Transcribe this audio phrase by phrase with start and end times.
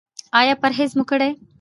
[0.39, 1.33] ایا پرهیز مو کړی دی؟